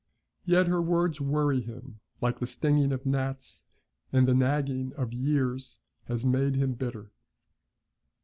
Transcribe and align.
Yet 0.45 0.65
her 0.65 0.81
words 0.81 1.21
worry 1.21 1.61
him 1.61 1.99
like 2.21 2.39
the 2.39 2.47
stinging 2.47 2.91
of 2.91 3.05
gnats, 3.05 3.61
and 4.11 4.27
the 4.27 4.33
nagging 4.33 4.93
of 4.93 5.13
years 5.13 5.79
has 6.05 6.25
made 6.25 6.55
him 6.55 6.73
bitter. 6.73 7.11